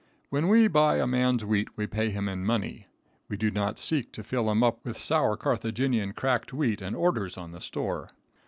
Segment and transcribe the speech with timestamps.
[0.31, 2.87] When we buy a man's wheat we pay him in money.
[3.29, 7.37] We do not seek to fill him up with sour Carthagenian cracked wheat and orders
[7.37, 8.09] on the store.